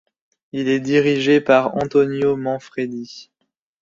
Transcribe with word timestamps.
Il 0.51 0.67
est 0.67 0.79
dirigé 0.79 1.41
par 1.41 1.75
Antonio 1.77 2.35
Manfredi. 2.35 3.29